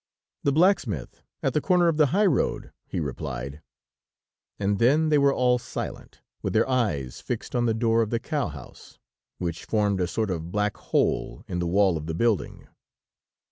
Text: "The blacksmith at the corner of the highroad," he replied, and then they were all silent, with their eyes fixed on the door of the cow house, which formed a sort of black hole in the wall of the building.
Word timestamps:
"The 0.41 0.51
blacksmith 0.51 1.21
at 1.43 1.53
the 1.53 1.61
corner 1.61 1.87
of 1.87 1.97
the 1.97 2.07
highroad," 2.07 2.71
he 2.87 2.99
replied, 2.99 3.61
and 4.57 4.79
then 4.79 5.09
they 5.09 5.19
were 5.19 5.31
all 5.31 5.59
silent, 5.59 6.23
with 6.41 6.53
their 6.53 6.67
eyes 6.67 7.21
fixed 7.21 7.55
on 7.55 7.67
the 7.67 7.75
door 7.75 8.01
of 8.01 8.09
the 8.09 8.19
cow 8.19 8.47
house, 8.47 8.97
which 9.37 9.65
formed 9.65 10.01
a 10.01 10.07
sort 10.07 10.31
of 10.31 10.51
black 10.51 10.75
hole 10.75 11.43
in 11.47 11.59
the 11.59 11.67
wall 11.67 11.97
of 11.97 12.07
the 12.07 12.15
building. 12.15 12.67